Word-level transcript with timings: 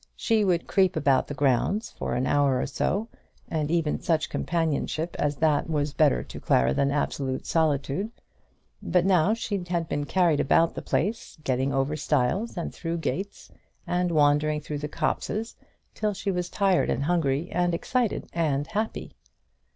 She 0.15 0.43
would 0.43 0.65
creep 0.65 0.95
about 0.95 1.27
the 1.27 1.35
grounds 1.35 1.91
for 1.91 2.15
an 2.15 2.25
hour 2.25 2.59
or 2.59 2.65
so, 2.65 3.07
and 3.47 3.69
even 3.69 3.99
such 3.99 4.31
companionship 4.31 5.15
as 5.19 5.35
that 5.35 5.69
was 5.69 5.93
better 5.93 6.23
to 6.23 6.39
Clara 6.39 6.73
than 6.73 6.89
absolute 6.89 7.45
solitude; 7.45 8.09
but 8.81 9.05
now 9.05 9.35
she 9.35 9.63
had 9.69 9.87
been 9.87 10.05
carried 10.07 10.39
about 10.39 10.73
the 10.73 10.81
place, 10.81 11.37
getting 11.43 11.71
over 11.71 11.95
stiles 11.95 12.57
and 12.57 12.73
through 12.73 12.97
gates, 12.97 13.51
and 13.85 14.09
wandering 14.11 14.59
through 14.59 14.79
the 14.79 14.87
copses, 14.87 15.55
till 15.93 16.15
she 16.15 16.31
was 16.31 16.49
tired 16.49 16.89
and 16.89 17.03
hungry, 17.03 17.51
and 17.51 17.75
excited 17.75 18.27
and 18.33 18.65
happy. 18.69 19.11